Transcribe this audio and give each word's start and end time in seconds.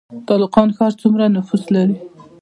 تالقان 0.27 0.69
ښار 0.77 0.93
څومره 1.01 1.25
نفوس 1.35 1.63
لري؟ 1.75 1.95